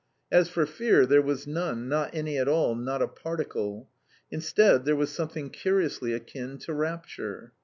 [0.31, 3.87] As for fear, there was none, not any at all, not a particle.
[4.31, 7.51] Instead, there was something curiously akin to rapture.